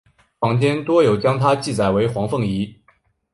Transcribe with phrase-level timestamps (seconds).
[0.39, 2.75] 坊间多有将她记载为黄凤仪。